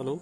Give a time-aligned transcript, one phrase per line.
[0.00, 0.14] हॅलो